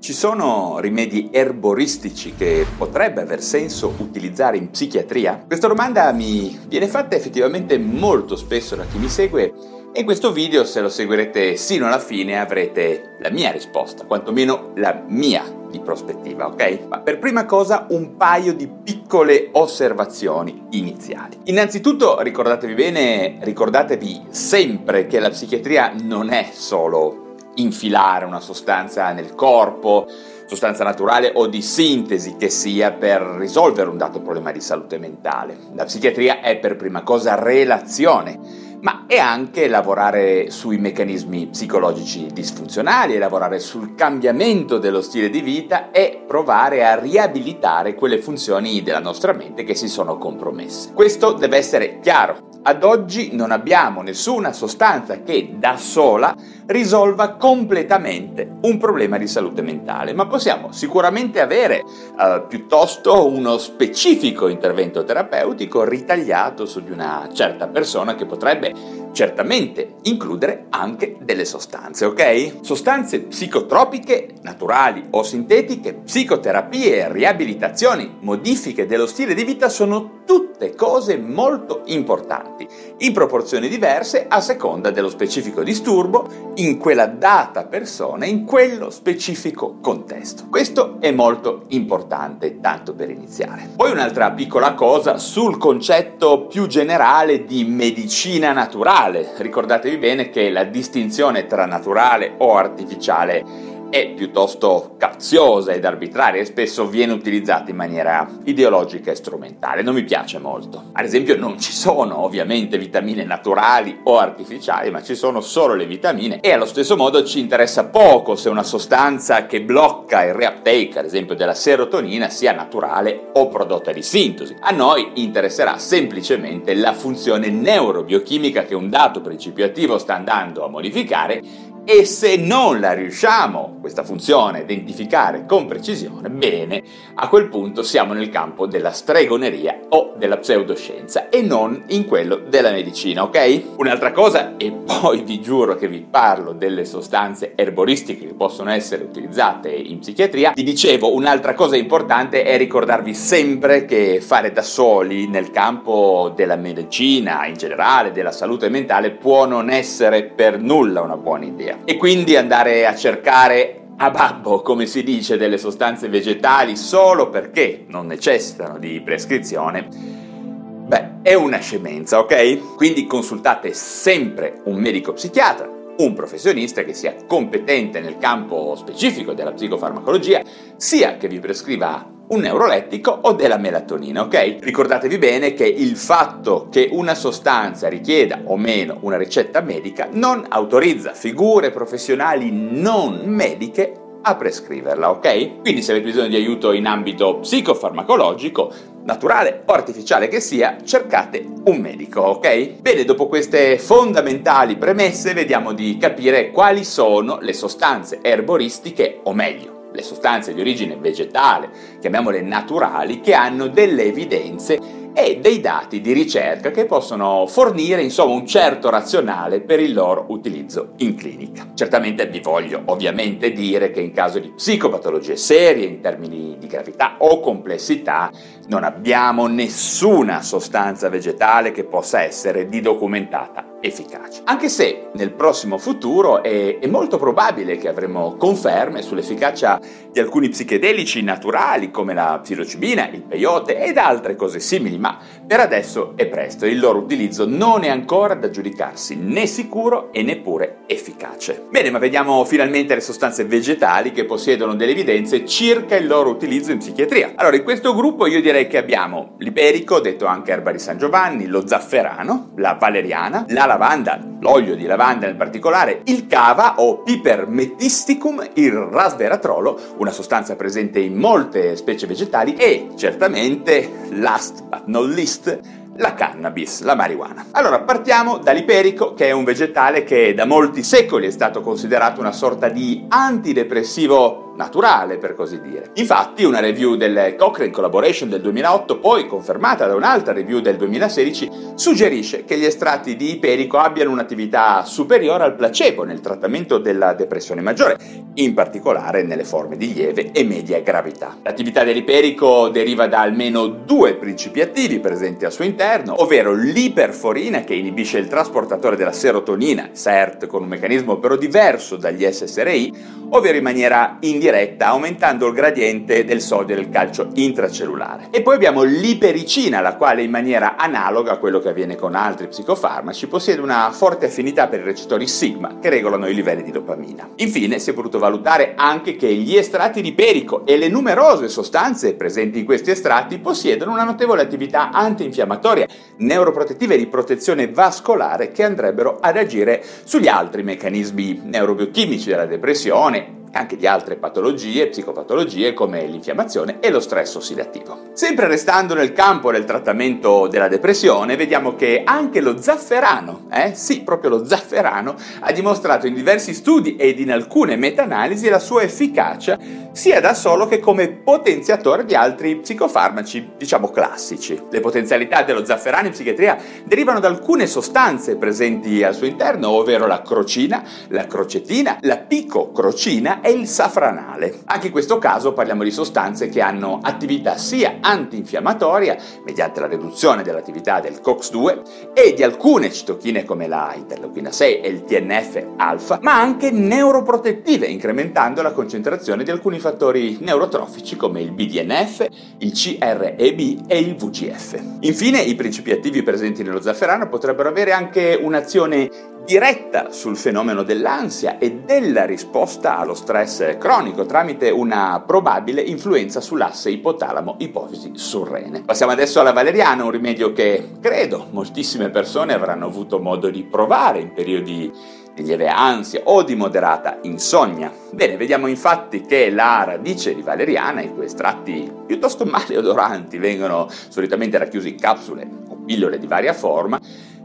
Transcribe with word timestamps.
Ci 0.00 0.14
sono 0.14 0.78
rimedi 0.80 1.28
erboristici 1.30 2.34
che 2.34 2.64
potrebbe 2.78 3.20
aver 3.20 3.42
senso 3.42 3.92
utilizzare 3.98 4.56
in 4.56 4.70
psichiatria? 4.70 5.44
Questa 5.46 5.68
domanda 5.68 6.10
mi 6.12 6.58
viene 6.66 6.88
fatta 6.88 7.16
effettivamente 7.16 7.76
molto 7.76 8.34
spesso 8.34 8.74
da 8.76 8.86
chi 8.90 8.96
mi 8.96 9.10
segue 9.10 9.52
e 9.92 10.00
in 10.00 10.06
questo 10.06 10.32
video, 10.32 10.64
se 10.64 10.80
lo 10.80 10.88
seguirete 10.88 11.54
sino 11.56 11.86
alla 11.86 11.98
fine, 11.98 12.40
avrete 12.40 13.18
la 13.20 13.28
mia 13.30 13.50
risposta, 13.50 14.06
quantomeno 14.06 14.72
la 14.76 15.04
mia 15.06 15.44
di 15.70 15.80
prospettiva, 15.80 16.46
ok? 16.46 16.86
Ma 16.88 17.00
per 17.00 17.18
prima 17.18 17.44
cosa 17.44 17.86
un 17.90 18.16
paio 18.16 18.54
di 18.54 18.68
piccole 18.68 19.50
osservazioni 19.52 20.66
iniziali. 20.70 21.40
Innanzitutto 21.44 22.22
ricordatevi 22.22 22.72
bene, 22.72 23.38
ricordatevi 23.42 24.28
sempre 24.30 25.06
che 25.06 25.20
la 25.20 25.28
psichiatria 25.28 25.92
non 26.00 26.30
è 26.30 26.48
solo 26.52 27.29
infilare 27.56 28.24
una 28.24 28.40
sostanza 28.40 29.12
nel 29.12 29.34
corpo, 29.34 30.06
sostanza 30.46 30.82
naturale 30.82 31.30
o 31.34 31.46
di 31.46 31.62
sintesi 31.62 32.36
che 32.36 32.48
sia 32.48 32.92
per 32.92 33.22
risolvere 33.22 33.88
un 33.88 33.96
dato 33.96 34.20
problema 34.20 34.50
di 34.50 34.60
salute 34.60 34.98
mentale. 34.98 35.56
La 35.74 35.84
psichiatria 35.84 36.40
è 36.40 36.58
per 36.58 36.76
prima 36.76 37.02
cosa 37.02 37.36
relazione 37.36 38.68
ma 38.80 39.04
è 39.06 39.18
anche 39.18 39.68
lavorare 39.68 40.50
sui 40.50 40.78
meccanismi 40.78 41.48
psicologici 41.48 42.28
disfunzionali, 42.32 43.18
lavorare 43.18 43.58
sul 43.58 43.94
cambiamento 43.94 44.78
dello 44.78 45.02
stile 45.02 45.30
di 45.30 45.40
vita 45.40 45.90
e 45.90 46.22
provare 46.26 46.86
a 46.86 46.98
riabilitare 46.98 47.94
quelle 47.94 48.18
funzioni 48.18 48.82
della 48.82 49.00
nostra 49.00 49.32
mente 49.32 49.64
che 49.64 49.74
si 49.74 49.88
sono 49.88 50.16
compromesse. 50.16 50.92
Questo 50.92 51.32
deve 51.32 51.56
essere 51.56 51.98
chiaro. 52.00 52.48
Ad 52.62 52.84
oggi 52.84 53.30
non 53.32 53.52
abbiamo 53.52 54.02
nessuna 54.02 54.52
sostanza 54.52 55.22
che 55.22 55.54
da 55.56 55.78
sola 55.78 56.36
risolva 56.66 57.36
completamente 57.36 58.58
un 58.62 58.76
problema 58.76 59.16
di 59.16 59.26
salute 59.26 59.62
mentale, 59.62 60.12
ma 60.12 60.26
possiamo 60.26 60.70
sicuramente 60.70 61.40
avere 61.40 61.82
uh, 61.82 62.46
piuttosto 62.46 63.26
uno 63.26 63.56
specifico 63.56 64.46
intervento 64.46 65.04
terapeutico 65.04 65.84
ritagliato 65.84 66.66
su 66.66 66.82
di 66.82 66.90
una 66.90 67.30
certa 67.32 67.66
persona 67.66 68.14
che 68.14 68.26
potrebbe 68.26 68.69
day. 68.72 69.09
Certamente 69.12 69.96
includere 70.02 70.66
anche 70.70 71.16
delle 71.20 71.44
sostanze, 71.44 72.04
ok? 72.04 72.56
Sostanze 72.60 73.20
psicotropiche, 73.20 74.34
naturali 74.42 75.06
o 75.10 75.22
sintetiche, 75.22 75.94
psicoterapie, 75.94 77.12
riabilitazioni, 77.12 78.16
modifiche 78.20 78.86
dello 78.86 79.06
stile 79.06 79.34
di 79.34 79.44
vita 79.44 79.68
sono 79.68 80.18
tutte 80.24 80.74
cose 80.74 81.16
molto 81.18 81.82
importanti, 81.86 82.68
in 82.98 83.12
proporzioni 83.12 83.68
diverse 83.68 84.26
a 84.28 84.40
seconda 84.40 84.90
dello 84.90 85.08
specifico 85.08 85.62
disturbo, 85.62 86.52
in 86.56 86.78
quella 86.78 87.06
data 87.06 87.64
persona, 87.64 88.26
in 88.26 88.44
quello 88.44 88.90
specifico 88.90 89.78
contesto. 89.80 90.44
Questo 90.48 90.96
è 91.00 91.10
molto 91.10 91.64
importante, 91.68 92.60
tanto 92.60 92.94
per 92.94 93.10
iniziare. 93.10 93.70
Poi 93.74 93.90
un'altra 93.90 94.30
piccola 94.30 94.74
cosa 94.74 95.18
sul 95.18 95.58
concetto 95.58 96.46
più 96.46 96.66
generale 96.66 97.44
di 97.44 97.64
medicina 97.64 98.52
naturale. 98.52 98.99
Ricordatevi 99.38 99.96
bene 99.96 100.28
che 100.28 100.50
la 100.50 100.64
distinzione 100.64 101.46
tra 101.46 101.64
naturale 101.64 102.34
o 102.36 102.56
artificiale 102.56 103.69
è 103.90 104.10
piuttosto 104.14 104.94
capziosa 104.96 105.72
ed 105.72 105.84
arbitraria 105.84 106.40
e 106.40 106.44
spesso 106.44 106.86
viene 106.86 107.12
utilizzata 107.12 107.70
in 107.70 107.76
maniera 107.76 108.28
ideologica 108.44 109.10
e 109.10 109.16
strumentale. 109.16 109.82
Non 109.82 109.94
mi 109.94 110.04
piace 110.04 110.38
molto. 110.38 110.90
Ad 110.92 111.04
esempio 111.04 111.36
non 111.36 111.58
ci 111.60 111.72
sono 111.72 112.22
ovviamente 112.22 112.78
vitamine 112.78 113.24
naturali 113.24 113.98
o 114.04 114.18
artificiali, 114.18 114.90
ma 114.90 115.02
ci 115.02 115.14
sono 115.16 115.40
solo 115.40 115.74
le 115.74 115.86
vitamine 115.86 116.40
e 116.40 116.52
allo 116.52 116.66
stesso 116.66 116.96
modo 116.96 117.24
ci 117.24 117.40
interessa 117.40 117.86
poco 117.86 118.36
se 118.36 118.48
una 118.48 118.62
sostanza 118.62 119.46
che 119.46 119.60
blocca 119.60 120.24
il 120.24 120.34
reuptake, 120.34 120.98
ad 120.98 121.04
esempio 121.04 121.34
della 121.34 121.54
serotonina, 121.54 122.28
sia 122.28 122.52
naturale 122.52 123.30
o 123.32 123.48
prodotta 123.48 123.92
di 123.92 124.02
sintesi. 124.02 124.54
A 124.60 124.70
noi 124.70 125.10
interesserà 125.14 125.78
semplicemente 125.78 126.74
la 126.74 126.92
funzione 126.92 127.48
neurobiochimica 127.48 128.62
che 128.64 128.74
un 128.76 128.88
dato 128.88 129.20
principio 129.20 129.64
attivo 129.64 129.98
sta 129.98 130.14
andando 130.14 130.64
a 130.64 130.68
modificare 130.68 131.42
e 131.84 132.04
se 132.04 132.36
non 132.36 132.78
la 132.78 132.92
riusciamo, 132.92 133.78
questa 133.80 134.04
funzione, 134.04 134.58
a 134.58 134.62
identificare 134.62 135.44
con 135.46 135.66
precisione, 135.66 136.28
bene, 136.28 136.82
a 137.14 137.28
quel 137.28 137.48
punto 137.48 137.82
siamo 137.82 138.12
nel 138.12 138.28
campo 138.28 138.66
della 138.66 138.92
stregoneria 138.92 139.80
o 139.88 140.12
della 140.16 140.36
pseudoscienza 140.36 141.30
e 141.30 141.42
non 141.42 141.84
in 141.88 142.06
quello 142.06 142.36
della 142.36 142.70
medicina, 142.70 143.22
ok? 143.24 143.62
Un'altra 143.76 144.12
cosa, 144.12 144.56
e 144.56 144.70
poi 144.70 145.22
vi 145.22 145.40
giuro 145.40 145.76
che 145.76 145.88
vi 145.88 146.06
parlo 146.08 146.52
delle 146.52 146.84
sostanze 146.84 147.52
erboristiche 147.56 148.26
che 148.26 148.34
possono 148.34 148.70
essere 148.70 149.02
utilizzate 149.02 149.70
in 149.70 149.98
psichiatria, 149.98 150.52
vi 150.54 150.62
dicevo, 150.62 151.14
un'altra 151.14 151.54
cosa 151.54 151.76
importante 151.76 152.44
è 152.44 152.56
ricordarvi 152.56 153.14
sempre 153.14 153.86
che 153.86 154.20
fare 154.20 154.52
da 154.52 154.62
soli 154.62 155.26
nel 155.26 155.50
campo 155.50 156.32
della 156.36 156.56
medicina, 156.56 157.46
in 157.46 157.54
generale, 157.54 158.12
della 158.12 158.32
salute 158.32 158.68
mentale, 158.68 159.10
può 159.10 159.46
non 159.46 159.70
essere 159.70 160.24
per 160.24 160.60
nulla 160.60 161.00
una 161.00 161.16
buona 161.16 161.46
idea 161.46 161.78
e 161.84 161.96
quindi 161.96 162.36
andare 162.36 162.86
a 162.86 162.94
cercare 162.94 163.80
a 163.96 164.10
babbo, 164.10 164.62
come 164.62 164.86
si 164.86 165.02
dice, 165.02 165.36
delle 165.36 165.58
sostanze 165.58 166.08
vegetali 166.08 166.74
solo 166.74 167.28
perché 167.28 167.84
non 167.88 168.06
necessitano 168.06 168.78
di 168.78 169.00
prescrizione, 169.02 169.88
beh, 169.90 171.20
è 171.22 171.34
una 171.34 171.58
scemenza, 171.58 172.18
ok? 172.18 172.76
Quindi 172.76 173.06
consultate 173.06 173.74
sempre 173.74 174.62
un 174.64 174.76
medico 174.80 175.12
psichiatra, 175.12 175.70
un 175.98 176.14
professionista 176.14 176.82
che 176.82 176.94
sia 176.94 177.14
competente 177.26 178.00
nel 178.00 178.16
campo 178.16 178.74
specifico 178.74 179.34
della 179.34 179.52
psicofarmacologia, 179.52 180.42
sia 180.76 181.18
che 181.18 181.28
vi 181.28 181.38
prescriva 181.38 182.10
un 182.30 182.40
neurolettico 182.40 183.10
o 183.22 183.32
della 183.32 183.56
melatonina, 183.56 184.22
ok? 184.22 184.56
Ricordatevi 184.60 185.18
bene 185.18 185.52
che 185.52 185.66
il 185.66 185.96
fatto 185.96 186.68
che 186.70 186.88
una 186.90 187.14
sostanza 187.14 187.88
richieda 187.88 188.40
o 188.44 188.56
meno 188.56 188.98
una 189.00 189.16
ricetta 189.16 189.60
medica 189.60 190.08
non 190.12 190.46
autorizza 190.48 191.12
figure 191.12 191.70
professionali 191.70 192.50
non 192.52 193.22
mediche 193.24 193.94
a 194.22 194.36
prescriverla, 194.36 195.10
ok? 195.10 195.60
Quindi 195.60 195.82
se 195.82 195.92
avete 195.92 196.06
bisogno 196.06 196.28
di 196.28 196.36
aiuto 196.36 196.72
in 196.72 196.86
ambito 196.86 197.38
psicofarmacologico, 197.38 198.72
naturale 199.02 199.62
o 199.64 199.72
artificiale 199.72 200.28
che 200.28 200.40
sia, 200.40 200.76
cercate 200.84 201.44
un 201.64 201.78
medico, 201.78 202.20
ok? 202.20 202.80
Bene, 202.80 203.04
dopo 203.04 203.26
queste 203.26 203.78
fondamentali 203.78 204.76
premesse 204.76 205.32
vediamo 205.32 205.72
di 205.72 205.96
capire 205.98 206.50
quali 206.50 206.84
sono 206.84 207.38
le 207.40 207.54
sostanze 207.54 208.18
erboristiche, 208.22 209.20
o 209.22 209.32
meglio, 209.32 209.79
le 209.92 210.02
sostanze 210.02 210.54
di 210.54 210.60
origine 210.60 210.96
vegetale, 210.96 211.70
chiamiamole 212.00 212.40
naturali, 212.40 213.20
che 213.20 213.34
hanno 213.34 213.68
delle 213.68 214.04
evidenze 214.04 215.00
e 215.12 215.38
dei 215.40 215.60
dati 215.60 216.00
di 216.00 216.12
ricerca 216.12 216.70
che 216.70 216.86
possono 216.86 217.46
fornire 217.46 218.02
insomma 218.02 218.34
un 218.34 218.46
certo 218.46 218.90
razionale 218.90 219.60
per 219.60 219.80
il 219.80 219.92
loro 219.92 220.26
utilizzo 220.28 220.92
in 220.98 221.14
clinica. 221.16 221.68
Certamente 221.74 222.26
vi 222.26 222.40
voglio 222.40 222.82
ovviamente 222.86 223.52
dire 223.52 223.90
che 223.90 224.00
in 224.00 224.12
caso 224.12 224.38
di 224.38 224.52
psicopatologie 224.52 225.36
serie 225.36 225.86
in 225.86 226.00
termini 226.00 226.56
di 226.58 226.66
gravità 226.66 227.16
o 227.18 227.40
complessità 227.40 228.30
non 228.68 228.84
abbiamo 228.84 229.46
nessuna 229.46 230.42
sostanza 230.42 231.08
vegetale 231.08 231.72
che 231.72 231.84
possa 231.84 232.22
essere 232.22 232.68
di 232.68 232.80
documentata 232.80 233.69
efficace. 233.80 234.42
Anche 234.44 234.68
se 234.68 235.08
nel 235.14 235.32
prossimo 235.32 235.78
futuro 235.78 236.42
è, 236.42 236.78
è 236.78 236.86
molto 236.86 237.18
probabile 237.18 237.76
che 237.76 237.88
avremo 237.88 238.34
conferme 238.36 239.02
sull'efficacia 239.02 239.80
di 240.12 240.20
alcuni 240.20 240.48
psichedelici 240.48 241.22
naturali 241.22 241.90
come 241.90 242.14
la 242.14 242.38
psilocibina, 242.42 243.08
il 243.08 243.22
peyote 243.22 243.78
ed 243.78 243.96
altre 243.96 244.36
cose 244.36 244.60
simili, 244.60 244.98
ma 244.98 245.18
per 245.46 245.60
adesso 245.60 246.12
è 246.16 246.26
presto 246.26 246.64
e 246.64 246.70
il 246.70 246.78
loro 246.78 246.98
utilizzo 246.98 247.46
non 247.46 247.84
è 247.84 247.88
ancora 247.88 248.34
da 248.34 248.50
giudicarsi 248.50 249.16
né 249.16 249.46
sicuro 249.46 250.12
e 250.12 250.22
neppure 250.22 250.78
efficace. 250.86 251.66
Bene, 251.70 251.90
ma 251.90 251.98
vediamo 251.98 252.44
finalmente 252.44 252.94
le 252.94 253.00
sostanze 253.00 253.44
vegetali 253.44 254.12
che 254.12 254.24
possiedono 254.24 254.74
delle 254.74 254.92
evidenze 254.92 255.46
circa 255.46 255.96
il 255.96 256.06
loro 256.06 256.30
utilizzo 256.30 256.72
in 256.72 256.78
psichiatria. 256.78 257.32
Allora, 257.36 257.56
in 257.56 257.62
questo 257.62 257.94
gruppo 257.94 258.26
io 258.26 258.40
direi 258.40 258.66
che 258.66 258.78
abbiamo 258.78 259.34
l'iperico, 259.38 260.00
detto 260.00 260.26
anche 260.26 260.52
erba 260.52 260.72
di 260.72 260.78
San 260.78 260.98
Giovanni, 260.98 261.46
lo 261.46 261.66
zafferano, 261.66 262.52
la 262.56 262.76
valeriana, 262.78 263.44
la 263.48 263.69
lavanda, 263.70 264.18
l'olio 264.40 264.74
di 264.74 264.84
lavanda 264.84 265.28
in 265.28 265.36
particolare, 265.36 266.00
il 266.06 266.26
cava 266.26 266.74
o 266.78 267.02
Piper 267.02 267.46
metisticum, 267.46 268.50
il 268.54 268.72
rasveratrolo, 268.72 269.78
una 269.98 270.10
sostanza 270.10 270.56
presente 270.56 270.98
in 270.98 271.14
molte 271.14 271.76
specie 271.76 272.08
vegetali 272.08 272.54
e 272.54 272.88
certamente, 272.96 273.88
last 274.10 274.64
but 274.64 274.86
not 274.86 275.06
least, 275.06 275.60
la 275.96 276.14
cannabis, 276.14 276.82
la 276.82 276.96
marijuana. 276.96 277.46
Allora, 277.52 277.80
partiamo 277.80 278.38
dall'iperico, 278.38 279.14
che 279.14 279.28
è 279.28 279.32
un 279.32 279.44
vegetale 279.44 280.02
che 280.02 280.34
da 280.34 280.46
molti 280.46 280.82
secoli 280.82 281.28
è 281.28 281.30
stato 281.30 281.60
considerato 281.60 282.20
una 282.20 282.32
sorta 282.32 282.68
di 282.68 283.04
antidepressivo 283.08 284.49
naturale, 284.60 285.16
per 285.16 285.34
così 285.34 285.58
dire. 285.62 285.90
Infatti, 285.94 286.44
una 286.44 286.60
review 286.60 286.96
del 286.96 287.34
Cochrane 287.38 287.70
Collaboration 287.70 288.28
del 288.28 288.42
2008, 288.42 288.98
poi 288.98 289.26
confermata 289.26 289.86
da 289.86 289.94
un'altra 289.94 290.34
review 290.34 290.60
del 290.60 290.76
2016, 290.76 291.50
suggerisce 291.76 292.44
che 292.44 292.58
gli 292.58 292.66
estratti 292.66 293.16
di 293.16 293.32
iperico 293.32 293.78
abbiano 293.78 294.10
un'attività 294.10 294.84
superiore 294.84 295.44
al 295.44 295.56
placebo 295.56 296.04
nel 296.04 296.20
trattamento 296.20 296.76
della 296.76 297.14
depressione 297.14 297.62
maggiore, 297.62 297.96
in 298.34 298.52
particolare 298.52 299.22
nelle 299.22 299.44
forme 299.44 299.78
di 299.78 299.94
lieve 299.94 300.30
e 300.30 300.44
media 300.44 300.78
gravità. 300.80 301.38
L'attività 301.42 301.82
dell'iperico 301.82 302.68
deriva 302.68 303.06
da 303.06 303.20
almeno 303.20 303.66
due 303.66 304.14
principi 304.16 304.60
attivi 304.60 305.00
presenti 305.00 305.46
al 305.46 305.52
suo 305.52 305.64
interno, 305.64 306.20
ovvero 306.20 306.52
l'iperforina 306.52 307.64
che 307.64 307.74
inibisce 307.74 308.18
il 308.18 308.28
trasportatore 308.28 308.96
della 308.96 309.12
serotonina, 309.12 309.88
SERT, 309.92 310.46
con 310.46 310.62
un 310.62 310.68
meccanismo 310.68 311.16
però 311.16 311.36
diverso 311.36 311.96
dagli 311.96 312.30
SSRI, 312.30 313.28
ovvero 313.30 313.56
in 313.56 313.62
maniera 313.62 314.16
indiretta 314.20 314.48
diretta 314.50 314.88
aumentando 314.88 315.46
il 315.46 315.54
gradiente 315.54 316.24
del 316.24 316.40
sodio 316.40 316.74
del 316.74 316.90
calcio 316.90 317.28
intracellulare. 317.34 318.28
E 318.30 318.42
poi 318.42 318.56
abbiamo 318.56 318.82
l'ipericina, 318.82 319.80
la 319.80 319.94
quale 319.94 320.22
in 320.22 320.30
maniera 320.30 320.76
analoga 320.76 321.32
a 321.32 321.38
quello 321.38 321.60
che 321.60 321.68
avviene 321.68 321.94
con 321.94 322.16
altri 322.16 322.48
psicofarmaci 322.48 323.28
possiede 323.28 323.60
una 323.60 323.90
forte 323.92 324.26
affinità 324.26 324.66
per 324.66 324.80
i 324.80 324.84
recettori 324.84 325.28
sigma 325.28 325.78
che 325.80 325.88
regolano 325.88 326.26
i 326.26 326.34
livelli 326.34 326.64
di 326.64 326.72
dopamina. 326.72 327.28
Infine 327.36 327.78
si 327.78 327.90
è 327.90 327.92
potuto 327.92 328.18
valutare 328.18 328.72
anche 328.74 329.14
che 329.14 329.32
gli 329.32 329.56
estratti 329.56 330.02
di 330.02 330.12
perico 330.12 330.66
e 330.66 330.76
le 330.76 330.88
numerose 330.88 331.48
sostanze 331.48 332.14
presenti 332.14 332.58
in 332.58 332.64
questi 332.64 332.90
estratti 332.90 333.38
possiedono 333.38 333.92
una 333.92 334.04
notevole 334.04 334.42
attività 334.42 334.90
antinfiammatoria, 334.90 335.86
neuroprotettiva 336.16 336.94
e 336.94 336.98
di 336.98 337.06
protezione 337.06 337.68
vascolare 337.70 338.50
che 338.50 338.64
andrebbero 338.64 339.18
ad 339.20 339.36
agire 339.36 339.82
sugli 340.04 340.28
altri 340.28 340.64
meccanismi 340.64 341.42
neurobiochimici 341.44 342.28
della 342.28 342.46
depressione, 342.46 343.38
anche 343.52 343.76
di 343.76 343.86
altre 343.86 344.16
patologie, 344.16 344.88
psicopatologie 344.88 345.74
come 345.74 346.06
l'infiammazione 346.06 346.78
e 346.80 346.90
lo 346.90 347.00
stress 347.00 347.34
ossidativo. 347.34 348.10
Sempre 348.12 348.46
restando 348.46 348.94
nel 348.94 349.12
campo 349.12 349.50
del 349.50 349.64
trattamento 349.64 350.46
della 350.46 350.68
depressione, 350.68 351.36
vediamo 351.36 351.74
che 351.74 352.02
anche 352.04 352.40
lo 352.40 352.60
zafferano, 352.60 353.46
eh? 353.52 353.74
sì, 353.74 354.02
proprio 354.02 354.30
lo 354.30 354.46
zafferano, 354.46 355.14
ha 355.40 355.52
dimostrato 355.52 356.06
in 356.06 356.14
diversi 356.14 356.54
studi 356.54 356.96
ed 356.96 357.18
in 357.18 357.32
alcune 357.32 357.76
meta-analisi 357.76 358.48
la 358.48 358.58
sua 358.58 358.82
efficacia 358.82 359.58
sia 359.92 360.20
da 360.20 360.34
solo 360.34 360.66
che 360.66 360.78
come 360.78 361.08
potenziatore 361.08 362.04
di 362.04 362.14
altri 362.14 362.56
psicofarmaci, 362.56 363.50
diciamo 363.56 363.88
classici. 363.90 364.60
Le 364.70 364.80
potenzialità 364.80 365.42
dello 365.42 365.64
zafferano 365.64 366.06
in 366.06 366.12
psichiatria 366.12 366.56
derivano 366.84 367.20
da 367.20 367.28
alcune 367.28 367.66
sostanze 367.66 368.36
presenti 368.36 369.02
al 369.02 369.14
suo 369.14 369.26
interno, 369.26 369.70
ovvero 369.70 370.06
la 370.06 370.22
crocina, 370.22 370.82
la 371.08 371.26
crocetina, 371.26 371.98
la 372.02 372.18
picocrocina 372.18 373.39
è 373.40 373.48
il 373.48 373.66
safranale. 373.66 374.60
Anche 374.66 374.86
in 374.86 374.92
questo 374.92 375.18
caso 375.18 375.52
parliamo 375.52 375.82
di 375.82 375.90
sostanze 375.90 376.48
che 376.48 376.60
hanno 376.60 376.98
attività 377.02 377.56
sia 377.56 377.98
antinfiammatoria, 378.00 379.16
mediante 379.44 379.80
la 379.80 379.86
riduzione 379.86 380.42
dell'attività 380.42 381.00
del 381.00 381.20
COX-2, 381.22 382.12
e 382.14 382.34
di 382.34 382.42
alcune 382.42 382.92
citochine 382.92 383.44
come 383.44 383.66
la 383.66 383.92
interleuchina 383.96 384.50
6 384.50 384.80
e 384.80 384.88
il 384.88 385.04
TNF-alfa, 385.04 386.18
ma 386.22 386.40
anche 386.40 386.70
neuroprotettive, 386.70 387.86
incrementando 387.86 388.62
la 388.62 388.72
concentrazione 388.72 389.44
di 389.44 389.50
alcuni 389.50 389.78
fattori 389.78 390.38
neurotrofici 390.40 391.16
come 391.16 391.40
il 391.40 391.52
BDNF, 391.52 392.26
il 392.58 392.72
CREB 392.72 393.84
e 393.86 393.98
il 393.98 394.16
VGF. 394.16 394.80
Infine, 395.00 395.40
i 395.40 395.54
principi 395.54 395.90
attivi 395.90 396.22
presenti 396.22 396.62
nello 396.62 396.80
zafferano 396.80 397.28
potrebbero 397.28 397.68
avere 397.68 397.92
anche 397.92 398.38
un'azione 398.40 399.08
diretta 399.50 400.12
sul 400.12 400.36
fenomeno 400.36 400.84
dell'ansia 400.84 401.58
e 401.58 401.80
della 401.84 402.24
risposta 402.24 402.98
allo 402.98 403.14
stress 403.14 403.78
cronico 403.78 404.24
tramite 404.24 404.70
una 404.70 405.24
probabile 405.26 405.80
influenza 405.80 406.40
sull'asse 406.40 406.88
ipotalamo-ipofisi 406.90 408.12
surrene. 408.14 408.82
Passiamo 408.84 409.10
adesso 409.10 409.40
alla 409.40 409.50
valeriana, 409.50 410.04
un 410.04 410.12
rimedio 410.12 410.52
che 410.52 410.90
credo 411.00 411.48
moltissime 411.50 412.10
persone 412.10 412.54
avranno 412.54 412.86
avuto 412.86 413.18
modo 413.18 413.50
di 413.50 413.64
provare 413.64 414.20
in 414.20 414.32
periodi 414.32 414.92
di 415.34 415.42
lieve 415.42 415.66
ansia 415.66 416.20
o 416.26 416.44
di 416.44 416.54
moderata 416.54 417.18
insonnia. 417.22 417.92
Bene, 418.12 418.36
vediamo 418.36 418.68
infatti 418.68 419.22
che 419.22 419.50
la 419.50 419.82
radice 419.84 420.32
di 420.32 420.42
valeriana, 420.42 421.00
i 421.00 421.12
cui 421.12 421.24
estratti 421.24 421.90
piuttosto 422.06 422.44
maleodoranti 422.44 423.36
vengono 423.38 423.88
solitamente 424.10 424.58
racchiusi 424.58 424.90
in 424.90 425.00
capsule 425.00 425.48
o 425.70 425.76
pillole 425.84 426.18
di 426.18 426.28
varia 426.28 426.52
forma, 426.52 427.00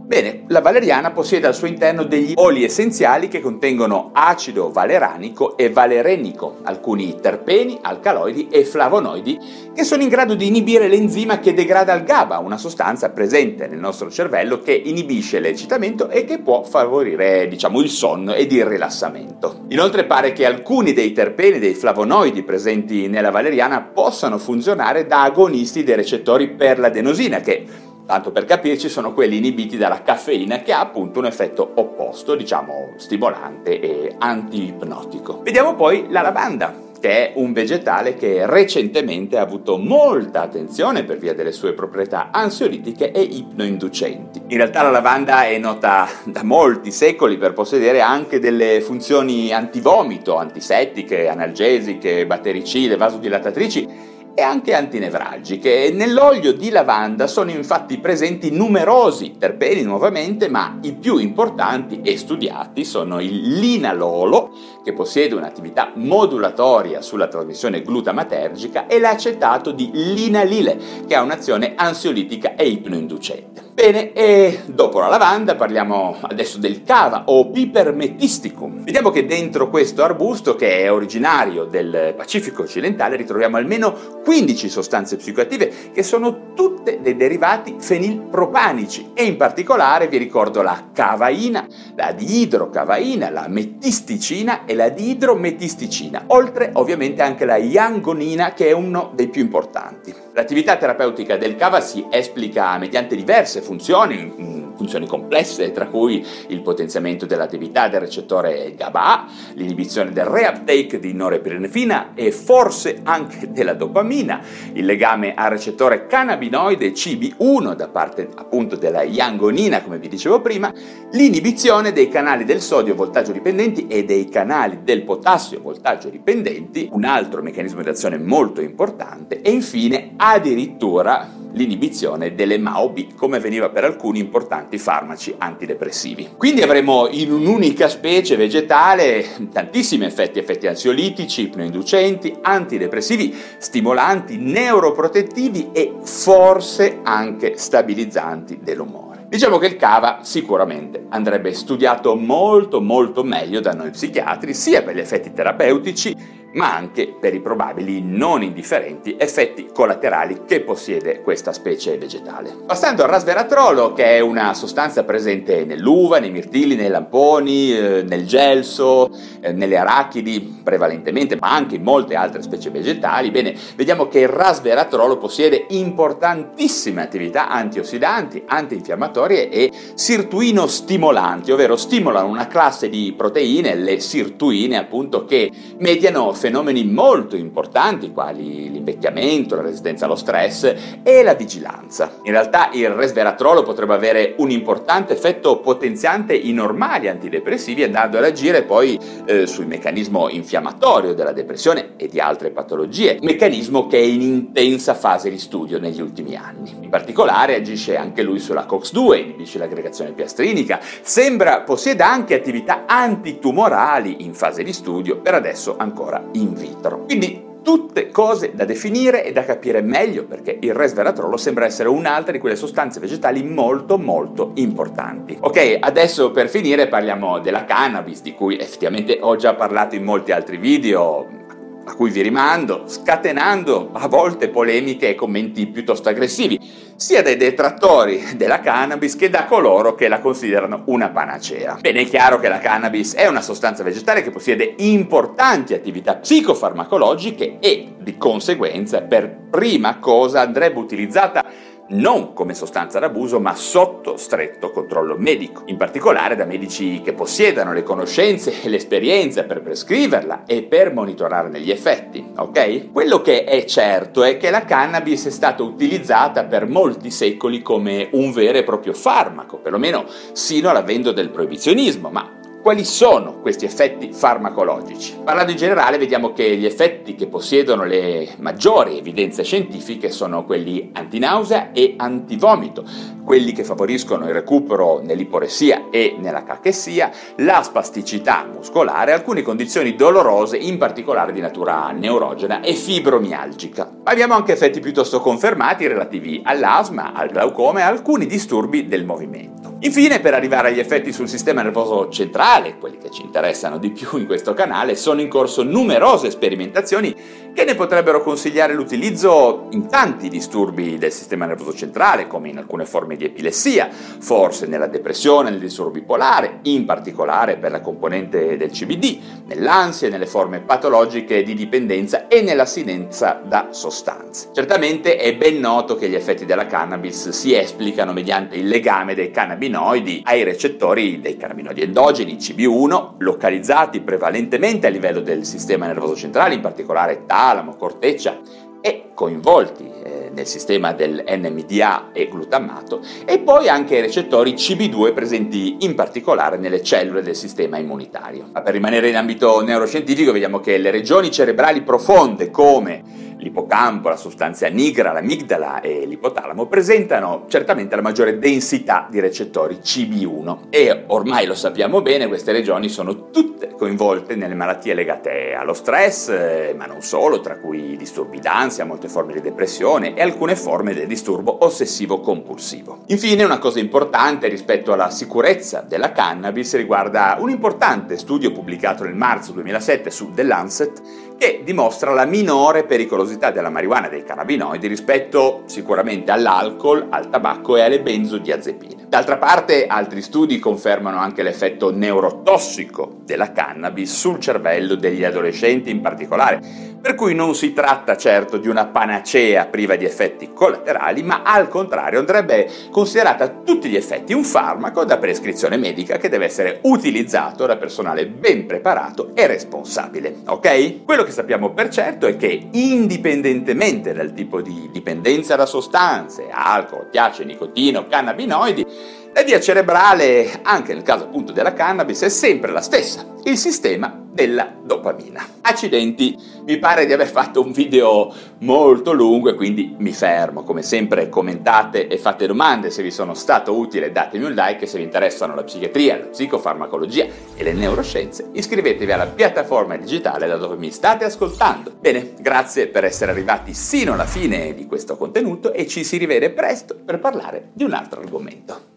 Bene, 0.06 0.44
la 0.50 0.62
valeriana 0.62 1.10
possiede 1.10 1.48
al 1.48 1.56
suo 1.56 1.66
interno 1.66 2.04
degli 2.04 2.34
oli 2.36 2.64
essenziali 2.64 3.28
che 3.28 3.42
contengono 3.42 4.12
acido 4.14 4.70
valeranico 4.72 5.58
e 5.58 5.72
valerenico, 5.72 6.58
alcuni 6.62 7.16
terpeni, 7.20 7.80
alcaloidi 7.82 8.48
e 8.52 8.66
flavonoidi 8.66 9.40
che 9.74 9.84
sono 9.84 10.04
in 10.04 10.10
grado 10.10 10.36
di 10.36 10.46
inibire 10.46 10.88
l'enzima 10.88 11.40
che 11.40 11.56
degrada 11.56 11.96
il 11.96 12.04
GABA, 12.04 12.38
una 12.38 12.60
sostanza 12.60 13.10
presente 13.10 13.68
nel 13.68 13.80
nostro 13.80 14.12
cervello 14.12 14.60
che 14.60 14.74
inibisce 14.74 15.40
l'eccitamento 15.40 16.08
e 16.10 16.24
che 16.24 16.38
può 16.38 16.62
favorire, 16.62 17.48
diciamo, 17.48 17.82
il 17.82 17.90
sonno 17.90 18.36
ed 18.36 18.52
il 18.52 18.64
rilassamento. 18.64 19.66
Inoltre 19.70 20.06
pare 20.06 20.34
che 20.34 20.46
alcuni 20.46 20.94
dei 20.94 21.14
terpeni, 21.14 21.58
dei 21.58 21.74
flavonoidi 21.74 22.44
presenti 22.44 23.08
nella 23.08 23.32
valeriana 23.32 23.82
possano 23.82 24.38
funzionare 24.38 25.08
da 25.08 25.24
agonisti 25.24 25.84
dei 25.84 25.96
recettori 25.96 26.52
per 26.52 26.78
l'adenosina 26.78 27.40
che 27.40 27.66
Tanto 28.06 28.32
per 28.32 28.46
capirci 28.46 28.88
sono 28.88 29.14
quelli 29.14 29.38
inibiti 29.38 29.78
dalla 29.78 30.04
caffeina 30.04 30.60
che 30.60 30.72
ha 30.72 30.80
appunto 30.80 31.18
un 31.18 31.26
effetto 31.26 31.72
opposto, 31.74 32.36
diciamo 32.36 32.94
stimolante 32.98 33.80
e 33.80 34.16
anti-ipnotico. 34.20 35.42
Vediamo 35.42 35.74
poi 35.74 36.06
la 36.10 36.22
lavanda, 36.22 36.84
che 37.00 37.10
è 37.10 37.32
un 37.36 37.52
vegetale 37.52 38.14
che 38.14 38.46
recentemente 38.46 39.40
ha 39.40 39.42
avuto 39.42 39.78
molta 39.78 40.44
attenzione 40.44 41.04
per 41.04 41.18
via 41.18 41.34
delle 41.34 41.52
sue 41.52 41.74
proprietà 41.74 42.30
ansiolitiche 42.32 43.12
e 43.12 43.22
ipnoinducenti. 43.22 44.44
In 44.50 44.58
realtà 44.58 44.84
la 44.84 44.92
lavanda 44.92 45.46
è 45.48 45.58
nota 45.58 46.08
da 46.26 46.44
molti 46.44 46.92
secoli 46.92 47.38
per 47.38 47.54
possedere 47.54 48.02
anche 48.02 48.38
delle 48.40 48.82
funzioni 48.82 49.52
antivomito, 49.52 50.38
antisettiche, 50.38 51.28
analgesiche, 51.28 52.28
battericide, 52.28 52.98
vasodilatatrici 52.98 54.14
e 54.36 54.42
anche 54.42 54.76
antinevralgiche. 54.76 55.92
Nell'olio 55.92 56.54
di 56.54 56.70
lavanda 56.70 57.26
sono 57.26 57.50
infatti 57.50 57.98
presenti 57.98 58.52
numerosi 58.52 59.38
terpeni 59.40 59.82
nuovamente, 59.82 60.50
ma 60.50 60.78
i 60.82 60.94
più 60.94 61.18
importanti 61.18 62.02
e 62.02 62.18
studiati 62.18 62.84
sono 62.84 63.22
il 63.22 63.58
linalolo, 63.58 64.52
che 64.86 64.94
possiede 64.94 65.34
un'attività 65.34 65.94
modulatoria 65.96 67.02
sulla 67.02 67.28
trasmissione 67.28 67.82
glutamatergica, 67.82 68.86
e 68.86 69.00
l'acetato 69.00 69.72
di 69.72 69.90
linalile, 69.92 70.78
che 71.08 71.16
ha 71.16 71.24
un'azione 71.24 71.74
ansiolitica 71.76 72.54
e 72.54 72.68
ipnoinducente. 72.68 73.64
Bene, 73.74 74.14
e 74.14 74.62
dopo 74.68 75.00
la 75.00 75.08
lavanda 75.08 75.56
parliamo 75.56 76.20
adesso 76.22 76.60
del 76.60 76.84
cava 76.84 77.24
o 77.26 77.50
Piper 77.50 77.94
metisticum. 77.94 78.84
Vediamo 78.84 79.10
che 79.10 79.26
dentro 79.26 79.70
questo 79.70 80.04
arbusto, 80.04 80.56
che 80.56 80.84
è 80.84 80.92
originario 80.92 81.66
del 81.66 82.14
Pacifico 82.16 82.62
occidentale, 82.62 83.16
ritroviamo 83.18 83.58
almeno 83.58 84.22
15 84.24 84.70
sostanze 84.70 85.18
psicoattive 85.18 85.92
che 85.92 86.04
sono 86.04 86.54
tutte 86.54 87.00
dei 87.02 87.18
derivati 87.18 87.76
fenilpropanici 87.78 89.12
e 89.14 89.24
in 89.26 89.36
particolare 89.36 90.08
vi 90.08 90.18
ricordo 90.18 90.62
la 90.62 90.92
cavaina, 90.94 91.68
la 91.96 92.12
diidrocavaina, 92.14 93.30
la 93.30 93.48
metisticina 93.50 94.64
e 94.66 94.75
la 94.76 94.90
diidrometisticina, 94.90 96.26
oltre 96.28 96.70
ovviamente 96.74 97.22
anche 97.22 97.46
la 97.46 97.58
iangonina 97.58 98.54
che 98.54 98.68
è 98.68 98.72
uno 98.72 99.12
dei 99.16 99.30
più 99.30 99.42
importanti. 99.42 100.14
L'attività 100.34 100.76
terapeutica 100.76 101.38
del 101.38 101.56
cava 101.56 101.80
si 101.82 102.06
esplica 102.12 102.78
mediante 102.78 103.16
diverse 103.16 103.62
funzioni, 103.62 104.64
funzioni 104.76 105.08
complesse, 105.08 105.72
tra 105.72 105.88
cui 105.88 106.26
il 106.48 106.62
potenziamento 106.62 107.26
dell'attività 107.26 107.88
del 107.88 108.02
recettore 108.02 108.74
GABA, 108.76 109.26
l'inibizione 109.54 110.12
del 110.12 110.26
reuptake 110.26 111.00
di 111.00 111.14
norepinefrina 111.14 112.14
e 112.14 112.32
forse 112.32 113.00
anche 113.04 113.52
della 113.52 113.74
dopamina, 113.74 114.42
il 114.74 114.86
legame 114.86 115.34
al 115.34 115.50
recettore 115.50 116.08
cannabinoide 116.08 116.92
CB1 116.92 117.74
da 117.74 117.88
parte 117.88 118.28
appunto 118.36 118.76
della 118.76 119.04
iangonina, 119.04 119.82
come 119.82 119.98
vi 119.98 120.10
dicevo 120.10 120.42
prima, 120.42 120.74
l'inibizione 121.12 121.94
dei 121.94 122.10
canali 122.10 122.44
del 122.44 122.62
sodio 122.62 122.96
voltaggio 122.96 123.32
dipendenti 123.32 123.88
e 123.88 124.04
dei 124.04 124.28
canali 124.28 124.65
del 124.84 125.04
potassio 125.04 125.62
voltaggio 125.62 126.10
dipendenti, 126.10 126.90
un 126.92 127.04
altro 127.04 127.42
meccanismo 127.42 127.82
di 127.82 127.90
azione 127.90 128.18
molto 128.18 128.62
importante, 128.62 129.42
e 129.42 129.52
infine 129.52 130.14
addirittura 130.18 131.30
l'inibizione 131.56 132.36
delle 132.36 132.58
MAO-B, 132.58 133.16
come 133.16 133.40
veniva 133.40 133.70
per 133.70 133.86
alcuni 133.86 134.20
importanti 134.20 134.78
farmaci 134.78 135.34
antidepressivi. 135.38 136.32
Quindi 136.36 136.62
avremo 136.62 137.08
in 137.10 137.32
un'unica 137.32 137.88
specie 137.88 138.36
vegetale 138.36 139.26
tantissimi 139.52 140.06
effetti, 140.06 140.38
effetti 140.38 140.68
ansiolitici, 140.68 141.44
ipnoinducenti, 141.44 142.36
antidepressivi, 142.42 143.34
stimolanti, 143.58 144.38
neuroprotettivi 144.38 145.70
e 145.72 145.94
forse 146.04 147.00
anche 147.04 147.54
stabilizzanti 147.56 148.60
dell'umore. 148.62 149.05
Diciamo 149.28 149.58
che 149.58 149.66
il 149.66 149.76
cava 149.76 150.20
sicuramente 150.22 151.08
andrebbe 151.10 151.52
studiato 151.54 152.16
molto 152.16 152.80
molto 152.80 153.24
meglio 153.24 153.60
da 153.60 153.74
noi 153.74 153.90
psichiatri, 153.90 154.54
sia 154.54 154.84
per 154.84 154.96
gli 154.96 155.00
effetti 155.00 155.34
terapeutici 155.34 156.16
ma 156.56 156.74
anche 156.74 157.14
per 157.20 157.34
i 157.34 157.42
probabili 157.42 158.02
non 158.04 158.42
indifferenti 158.42 159.16
effetti 159.18 159.68
collaterali 159.74 160.42
che 160.46 160.62
possiede 160.62 161.22
questa 161.22 161.54
specie 161.54 161.98
vegetale. 161.98 162.56
Passando 162.66 163.04
al 163.04 163.10
rasveratrolo, 163.10 163.94
che 163.94 164.18
è 164.18 164.20
una 164.22 164.54
sostanza 164.54 165.04
presente 165.04 165.66
nell'uva, 165.66 166.20
nei 166.20 166.32
mirtilli, 166.32 166.76
nei 166.76 166.90
lamponi, 166.90 167.76
eh, 167.76 168.04
nel 168.04 168.26
gelso, 168.26 169.10
eh, 169.42 169.52
nelle 169.52 169.78
arachidi 169.78 170.62
prevalentemente, 170.64 171.38
ma 171.40 171.54
anche 171.54 171.76
in 171.76 171.84
molte 171.84 172.16
altre 172.16 172.42
specie 172.42 172.70
vegetali, 172.70 173.32
bene, 173.32 173.54
vediamo 173.76 174.08
che 174.08 174.20
il 174.20 174.30
rasveratrolo 174.30 175.18
possiede 175.18 175.66
importantissime 175.70 177.02
attività 177.02 177.50
antiossidanti, 177.50 178.44
antinfiammatorie 178.46 179.50
e 179.50 179.72
sirtuino 179.94 180.68
stimolanti, 180.68 181.52
ovvero 181.52 181.76
stimolano 181.76 182.28
una 182.28 182.48
classe 182.48 182.90
di 182.90 183.14
proteine, 183.16 183.76
le 183.76 184.00
sirtuine 184.00 184.78
appunto, 184.78 185.26
che 185.26 185.52
mediano 185.80 186.32
fenomeni 186.46 186.86
molto 186.86 187.36
importanti 187.36 188.12
quali 188.12 188.70
l'invecchiamento, 188.70 189.56
la 189.56 189.64
resistenza 189.64 190.06
allo 190.06 190.16
stress 190.16 190.76
e 191.02 191.24
la 191.24 191.34
vigilanza. 191.34 192.20
In 192.22 192.34
realtà 192.34 192.70
il 192.74 192.88
resveratrolo 192.90 193.64
potrebbe 193.64 193.96
avere 193.96 194.36
un 194.38 194.52
importante 194.52 195.14
effetto 195.14 195.60
potenziante 195.60 196.36
in 196.36 196.54
normali 196.54 197.08
antidepressivi 197.08 197.82
andando 197.82 198.20
ad 198.20 198.26
agire 198.26 198.62
poi 198.62 199.00
eh, 199.26 199.48
sul 199.48 199.66
meccanismo 199.66 200.30
infiammatorio 200.30 201.16
della 201.16 201.32
depressione 201.32 201.94
e 201.98 202.08
di 202.08 202.20
altre 202.20 202.52
patologie, 202.52 203.18
meccanismo 203.24 203.88
che 203.88 203.98
è 203.98 204.04
in 204.04 204.22
intensa 204.22 204.94
fase 204.94 205.32
di 205.32 205.40
studio 205.40 205.80
negli 205.80 206.00
ultimi 206.00 206.36
anni. 206.36 206.76
In 206.82 206.90
particolare 206.90 207.56
agisce 207.56 207.98
anche 207.98 208.22
lui 208.22 208.38
sulla 208.38 208.68
COX-2, 208.68 209.18
inibisce 209.18 209.58
l'aggregazione 209.58 210.12
piastrinica, 210.12 210.80
sembra 211.02 211.62
possieda 211.62 212.08
anche 212.08 212.36
attività 212.36 212.84
antitumorali 212.86 214.24
in 214.24 214.36
fase 214.36 214.62
di 214.62 214.74
studio, 214.74 215.18
per 215.18 215.34
adesso 215.34 215.76
ancora 215.78 216.34
in 216.36 216.54
vitro. 216.54 217.06
Quindi 217.06 217.44
tutte 217.66 218.12
cose 218.12 218.52
da 218.54 218.64
definire 218.64 219.26
e 219.26 219.32
da 219.32 219.44
capire 219.44 219.82
meglio 219.82 220.26
perché 220.26 220.56
il 220.62 220.74
resveratrolo 220.74 221.36
sembra 221.36 221.66
essere 221.66 221.90
un'altra 221.90 222.32
di 222.32 222.38
quelle 222.38 222.56
sostanze 222.56 223.00
vegetali 223.00 223.42
molto 223.44 223.98
molto 223.98 224.52
importanti. 224.56 225.36
Ok, 225.40 225.78
adesso 225.80 226.30
per 226.30 226.48
finire 226.48 226.88
parliamo 226.88 227.40
della 227.40 227.66
cannabis 227.66 228.22
di 228.22 228.34
cui 228.34 228.58
effettivamente 228.58 229.18
ho 229.20 229.36
già 229.36 229.56
parlato 229.56 229.96
in 229.96 230.04
molti 230.04 230.32
altri 230.32 230.58
video 230.58 231.45
a 231.88 231.94
cui 231.94 232.10
vi 232.10 232.22
rimando, 232.22 232.84
scatenando 232.88 233.90
a 233.94 234.08
volte 234.08 234.50
polemiche 234.50 235.10
e 235.10 235.16
commenti 235.16 235.68
piuttosto 235.68 236.10
aggressivi, 236.10 236.60
sia 236.96 237.22
dai 237.22 237.38
detrattori 237.38 238.24
della 238.36 238.60
cannabis 238.60 239.16
che 239.16 239.30
da 239.30 239.46
coloro 239.46 239.96
che 239.96 240.08
la 240.08 240.20
considerano 240.20 240.84
una 240.86 241.10
panacea. 241.10 241.78
Bene, 241.80 242.02
è 242.02 242.06
chiaro 242.06 242.40
che 242.40 242.48
la 242.48 242.60
cannabis 242.60 243.14
è 243.14 243.28
una 243.28 243.42
sostanza 243.42 243.84
vegetale 243.84 244.24
che 244.24 244.32
possiede 244.32 244.74
importanti 244.78 245.74
attività 245.74 246.16
psicofarmacologiche 246.16 247.58
e, 247.60 247.94
di 248.00 248.18
conseguenza, 248.18 249.02
per 249.02 249.44
prima 249.50 250.00
cosa 250.00 250.42
andrebbe 250.42 250.80
utilizzata 250.80 251.46
non 251.90 252.34
come 252.34 252.54
sostanza 252.54 253.00
d'abuso, 253.00 253.40
ma 253.40 253.56
sotto 253.56 254.18
stretto 254.18 254.72
controllo 254.72 255.16
medico, 255.18 255.64
in 255.66 255.78
particolare 255.78 256.36
da 256.36 256.46
medici 256.46 257.02
che 257.02 257.14
possiedano 257.14 257.74
le 257.74 257.84
conoscenze 257.84 258.62
e 258.62 258.70
l'esperienza 258.70 259.44
per 259.44 259.62
prescriverla 259.62 260.44
e 260.46 260.64
per 260.64 260.94
monitorarne 260.94 261.60
gli 261.60 261.72
effetti, 261.72 262.26
ok? 262.36 262.92
Quello 262.92 263.22
che 263.22 263.44
è 263.44 263.66
certo 263.66 264.24
è 264.24 264.38
che 264.38 264.50
la 264.50 264.66
cannabis 264.66 265.28
è 265.28 265.32
stata 265.32 265.64
utilizzata 265.64 266.46
per 266.46 266.68
molti 266.68 267.12
secoli 267.12 267.62
come 267.62 268.10
un 268.12 268.32
vero 268.32 268.58
e 268.58 268.64
proprio 268.64 268.94
farmaco, 268.94 269.58
perlomeno 269.58 270.06
sino 270.34 270.70
all'avvento 270.70 271.12
del 271.12 271.30
proibizionismo, 271.30 272.10
ma 272.10 272.44
quali 272.66 272.84
sono 272.84 273.42
questi 273.42 273.64
effetti 273.66 274.12
farmacologici? 274.12 275.20
Parlando 275.24 275.52
in 275.52 275.58
generale, 275.58 276.00
vediamo 276.00 276.34
che 276.34 276.58
gli 276.58 276.66
effetti 276.66 277.14
che 277.14 277.28
possiedono 277.28 277.84
le 277.84 278.30
maggiori 278.40 278.98
evidenze 278.98 279.44
scientifiche 279.44 280.10
sono 280.10 280.46
quelli 280.46 280.90
antinausea 280.92 281.72
e 281.74 281.94
antivomito, 281.96 282.84
quelli 283.24 283.52
che 283.52 283.64
favoriscono 283.64 284.26
il 284.26 284.34
recupero 284.34 285.00
nell'iporessia 285.00 285.90
e 285.92 286.16
nella 286.18 286.42
cachessia, 286.42 287.12
la 287.36 287.62
spasticità 287.62 288.50
muscolare, 288.52 289.14
alcune 289.14 289.44
condizioni 289.44 289.96
dolorose, 289.96 290.58
in 290.58 290.80
particolare 290.80 291.34
di 291.34 291.42
natura 291.42 291.92
neurogena 291.92 292.62
e 292.62 292.74
fibromialgica. 292.74 293.98
Abbiamo 294.06 294.34
anche 294.34 294.54
effetti 294.54 294.80
piuttosto 294.80 295.20
confermati 295.20 295.86
relativi 295.86 296.42
all'asma, 296.44 297.14
al 297.14 297.30
glaucoma 297.30 297.82
e 297.82 297.84
a 297.84 297.90
alcuni 297.90 298.26
disturbi 298.26 298.88
del 298.88 299.06
movimento. 299.06 299.75
Infine, 299.82 300.22
per 300.22 300.34
arrivare 300.34 300.70
agli 300.70 300.80
effetti 300.80 301.12
sul 301.12 301.28
sistema 301.28 301.62
nervoso 301.62 302.10
centrale, 302.10 302.78
quelli 302.80 302.98
che 302.98 303.12
ci 303.12 303.22
interessano 303.22 303.78
di 303.78 303.92
più 303.92 304.18
in 304.18 304.26
questo 304.26 304.54
canale, 304.54 304.96
sono 304.96 305.20
in 305.20 305.28
corso 305.28 305.64
numerose 305.64 306.32
sperimentazioni 306.32 307.14
che 307.56 307.64
ne 307.64 307.76
potrebbero 307.76 308.22
consigliare 308.22 308.74
l'utilizzo 308.74 309.68
in 309.72 309.88
tanti 309.88 310.28
disturbi 310.28 310.98
del 310.98 311.12
sistema 311.12 311.46
nervoso 311.46 311.74
centrale, 311.74 312.28
come 312.28 312.50
in 312.50 312.58
alcune 312.58 312.86
forme 312.86 313.16
di 313.16 313.24
epilessia, 313.24 313.90
forse 313.90 314.66
nella 314.66 314.88
depressione, 314.88 315.50
nel 315.50 315.60
disturbo 315.60 315.92
bipolare, 315.92 316.60
in 316.64 316.84
particolare 316.86 317.56
per 317.56 317.72
la 317.72 317.80
componente 317.80 318.58
del 318.58 318.72
CBD, 318.72 319.20
nell'ansia, 319.46 320.10
nelle 320.10 320.26
forme 320.26 320.60
patologiche 320.60 321.44
di 321.44 321.54
dipendenza 321.54 322.28
e 322.28 322.42
nell'assinenza 322.42 323.42
da 323.46 323.70
sostanze. 323.72 324.50
Certamente 324.54 325.16
è 325.16 325.34
ben 325.36 325.60
noto 325.60 325.96
che 325.96 326.10
gli 326.10 326.16
effetti 326.16 326.46
della 326.46 326.68
cannabis 326.68 327.30
si 327.30 327.54
esplicano 327.54 328.12
mediante 328.12 328.58
il 328.58 328.68
legame 328.68 329.16
dei 329.16 329.32
cannabinoidi 329.66 330.22
ai 330.26 330.44
recettori 330.44 331.20
dei 331.20 331.38
cannabinoidi 331.38 331.82
endogeni 331.82 332.36
CB1, 332.36 333.16
localizzati 333.20 334.02
prevalentemente 334.02 334.88
a 334.88 334.90
livello 334.90 335.22
del 335.22 335.46
sistema 335.46 335.88
nervoso 335.88 336.16
centrale, 336.16 336.54
in 336.54 336.62
particolare 336.62 337.24
talamo, 337.26 337.76
corteccia 337.76 338.40
e 338.82 339.10
coinvolti 339.14 339.90
nel 340.36 340.46
sistema 340.46 340.94
del 340.94 341.24
NMDA 341.26 342.12
e 342.12 342.28
glutammato 342.28 343.02
e 343.26 343.40
poi 343.40 343.70
anche 343.70 343.98
i 343.98 344.02
recettori 344.02 344.54
CB2 344.54 345.14
presenti 345.14 345.78
in 345.80 345.96
particolare 345.96 346.58
nelle 346.58 346.84
cellule 346.84 347.24
del 347.24 347.36
sistema 347.36 347.78
immunitario. 347.78 348.50
Ma 348.52 348.62
per 348.62 348.74
rimanere 348.74 349.10
in 349.10 349.16
ambito 349.16 349.62
neuroscientifico 349.62 350.32
vediamo 350.32 350.60
che 350.60 350.78
le 350.78 350.92
regioni 350.92 351.32
cerebrali 351.32 351.82
profonde 351.82 352.52
come 352.52 353.26
L'ippocampo, 353.38 354.10
la 354.10 354.16
sostanza 354.16 354.68
nigra, 354.70 355.12
l'amigdala 355.12 355.82
e 355.82 356.06
l'ipotalamo 356.08 356.68
presentano 356.68 357.46
certamente 357.48 357.96
la 357.96 358.02
maggiore 358.02 358.40
densità 358.40 359.08
di 359.10 359.20
recettori 359.20 359.80
CB1 359.84 360.58
e 360.70 361.04
ormai 361.08 361.46
lo 361.46 361.54
sappiamo 361.54 362.02
bene, 362.02 362.28
queste 362.28 362.54
regioni 362.54 362.88
sono 362.88 363.30
tutte 363.30 363.74
coinvolte 363.78 364.36
nelle 364.36 364.56
malattie 364.56 364.94
legate 364.94 365.54
allo 365.54 365.74
stress, 365.74 366.30
eh, 366.30 366.74
ma 366.78 366.86
non 366.86 367.02
solo, 367.02 367.42
tra 367.42 367.58
cui 367.58 367.98
disturbi 367.98 368.40
d'ansia, 368.40 368.86
molte 368.86 369.10
forme 369.10 369.34
di 369.34 369.42
depressione 369.42 370.16
e 370.16 370.22
alcune 370.26 370.56
forme 370.56 370.94
del 370.94 371.08
disturbo 371.08 371.64
ossessivo-compulsivo. 371.64 373.04
Infine, 373.08 373.44
una 373.44 373.60
cosa 373.60 373.80
importante 373.80 374.48
rispetto 374.48 374.92
alla 374.92 375.10
sicurezza 375.10 375.82
della 375.88 376.12
cannabis 376.12 376.76
riguarda 376.76 377.38
un 377.40 377.50
importante 377.50 378.18
studio 378.18 378.52
pubblicato 378.52 379.04
nel 379.04 379.16
marzo 379.16 379.52
2007 379.54 380.10
su 380.12 380.32
The 380.34 380.44
Lancet 380.44 381.02
che 381.38 381.62
dimostra 381.64 382.14
la 382.14 382.26
minore 382.26 382.86
pericolosità 382.86 383.52
della 383.52 383.70
marijuana 383.70 384.08
e 384.08 384.10
dei 384.10 384.24
cannabinoidi 384.24 384.88
rispetto 384.88 385.64
sicuramente 385.66 386.32
all'alcol, 386.32 387.08
al 387.10 387.30
tabacco 387.30 387.78
e 387.78 387.82
alle 387.82 388.02
benzodiazepine. 388.02 389.06
D'altra 389.08 389.38
parte, 389.38 389.86
altri 389.88 390.22
studi 390.22 390.60
confermano 390.60 391.18
anche 391.18 391.44
l'effetto 391.44 391.92
neurotossico 391.92 393.18
della 393.24 393.52
cannabis 393.52 394.14
sul 394.14 394.40
cervello 394.40 394.96
degli 394.96 395.24
adolescenti 395.24 395.90
in 395.90 396.02
particolare, 396.02 396.96
Per 397.06 397.14
cui 397.14 397.36
non 397.36 397.54
si 397.54 397.72
tratta 397.72 398.18
certo 398.18 398.58
di 398.58 398.68
una 398.68 398.88
panacea 398.88 399.68
priva 399.68 399.96
di 399.96 400.06
effetti 400.06 400.50
collaterali, 400.52 401.22
ma 401.22 401.44
al 401.44 401.68
contrario 401.68 402.18
andrebbe 402.18 402.68
considerata 402.90 403.44
a 403.44 403.54
tutti 403.64 403.90
gli 403.90 403.96
effetti 403.96 404.34
un 404.34 404.44
farmaco 404.44 405.06
da 405.06 405.20
prescrizione 405.20 405.78
medica 405.78 406.18
che 406.18 406.30
deve 406.30 406.46
essere 406.46 406.80
utilizzato 406.82 407.68
da 407.68 407.78
personale 407.78 408.26
ben 408.26 408.66
preparato 408.66 409.36
e 409.36 409.46
responsabile, 409.46 410.38
ok? 410.48 411.04
Quello 411.06 411.24
che 411.26 411.32
sappiamo 411.32 411.74
per 411.74 411.90
certo 411.90 412.28
è 412.28 412.38
che 412.38 412.70
indipendentemente 412.72 414.14
dal 414.14 414.34
tipo 414.34 414.62
di 414.62 414.90
dipendenza 414.92 415.56
da 415.56 415.66
sostanze, 415.66 416.48
alcol, 416.50 417.10
piace, 417.10 417.44
nicotina 417.44 418.00
o 418.00 418.08
cannabinoidi, 418.08 418.86
la 419.34 419.44
via 419.44 419.60
cerebrale, 419.60 420.62
anche 420.64 420.94
nel 420.94 421.04
caso 421.04 421.26
appunto 421.26 421.52
della 421.52 421.74
cannabis, 421.74 422.22
è 422.22 422.30
sempre 422.30 422.72
la 422.72 422.82
stessa, 422.82 423.26
il 423.44 423.58
sistema 423.58 424.25
della 424.36 424.70
dopamina. 424.84 425.48
Accidenti, 425.62 426.38
mi 426.66 426.78
pare 426.78 427.06
di 427.06 427.14
aver 427.14 427.28
fatto 427.28 427.62
un 427.62 427.72
video 427.72 428.34
molto 428.60 429.14
lungo 429.14 429.50
e 429.50 429.56
quindi 429.56 429.96
mi 429.98 430.12
fermo. 430.12 430.64
Come 430.64 430.82
sempre 430.82 431.30
commentate 431.30 432.08
e 432.08 432.18
fate 432.18 432.46
domande, 432.46 432.92
se 432.92 433.02
vi 433.02 433.12
sono 433.12 433.34
stato 433.34 433.74
utile 433.74 434.12
datemi 434.12 434.44
un 434.44 434.52
like 434.52 434.86
se 434.86 434.98
vi 434.98 435.04
interessano 435.06 435.56
la 435.56 435.64
psichiatria, 435.64 436.18
la 436.18 436.26
psicofarmacologia 436.26 437.26
e 437.56 437.64
le 437.64 437.72
neuroscienze 437.72 438.50
iscrivetevi 438.52 439.12
alla 439.12 439.28
piattaforma 439.28 439.96
digitale 439.96 440.48
da 440.48 440.58
dove 440.58 440.76
mi 440.76 440.92
state 440.92 441.24
ascoltando. 441.24 441.94
Bene, 441.98 442.34
grazie 442.38 442.88
per 442.88 443.06
essere 443.06 443.32
arrivati 443.32 443.74
sino 443.74 444.14
alla 444.14 444.26
fine 444.26 444.74
di 444.74 444.86
questo 444.86 445.16
contenuto 445.16 445.72
e 445.72 445.88
ci 445.88 446.04
si 446.04 446.18
rivede 446.18 446.50
presto 446.50 446.98
per 447.04 447.20
parlare 447.20 447.70
di 447.74 447.86
un 447.86 447.94
altro 447.94 448.20
argomento. 448.20 448.95